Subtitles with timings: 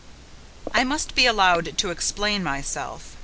[0.73, 3.17] I must be allowed to explain myself.